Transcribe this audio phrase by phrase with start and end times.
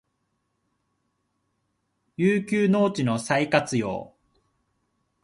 [2.17, 4.15] 遊休農地の再活用